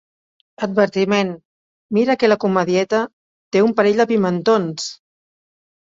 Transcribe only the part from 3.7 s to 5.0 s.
parell de pimentons!'